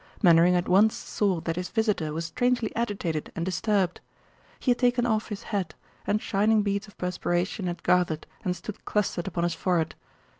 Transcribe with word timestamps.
Mainwaring 0.23 0.55
at 0.55 0.67
once 0.67 0.95
saw 0.95 1.41
that 1.41 1.57
his 1.57 1.69
visitor 1.69 2.11
was 2.11 2.25
strangely 2.25 2.75
agitated 2.75 3.31
and 3.35 3.45
disturbed. 3.45 4.01
He 4.59 4.71
had 4.71 4.79
taken 4.79 5.05
off 5.05 5.29
his 5.29 5.43
hat, 5.53 5.75
and 6.07 6.19
shining 6.19 6.63
beads 6.63 6.87
of 6.87 6.97
perspiration 6.97 7.67
had 7.67 7.83
gathered 7.83 8.25
and 8.43 8.55
stood 8.55 8.83
clustered 8.83 9.27
upon 9.27 9.43
his 9.43 9.53
forehead. 9.53 9.93